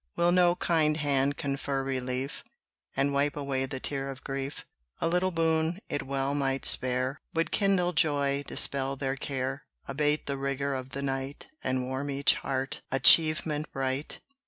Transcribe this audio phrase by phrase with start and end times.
[0.15, 2.43] Will no kind hand confer relief,
[2.97, 4.65] And wipe away the tear of grief?
[4.99, 10.37] A little boon it well might spare Would kindle joy, dispel their care, Abate the
[10.39, 14.21] rigour of the night And warm each heart achievement bright.